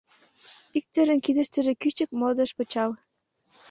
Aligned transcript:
Иктыжын 0.77 1.19
кидыштыже 1.25 1.73
кӱчык 1.81 2.09
модыш 2.19 2.51
пычал. 2.57 2.91